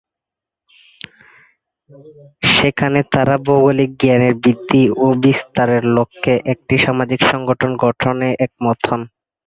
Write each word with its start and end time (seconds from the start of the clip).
সেখানে 2.51 2.99
তাঁরা 3.11 3.35
ভৌগোলিক 3.45 3.89
জ্ঞানের 4.01 4.33
বৃদ্ধি 4.43 4.83
ও 4.97 5.15
বিস্তারের 5.23 5.83
লক্ষ্যে 5.97 6.33
একটি 6.53 6.75
সামাজিক 6.85 7.19
সংগঠন 7.31 7.71
গঠনে 7.83 8.27
একমত 8.45 8.79
হন। 8.89 9.01